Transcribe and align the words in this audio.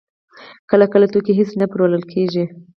کله 0.69 0.85
کله 0.93 1.05
توکي 1.13 1.33
هېڅ 1.39 1.49
نه 1.61 1.65
پلورل 1.71 2.03
کېږي 2.11 2.43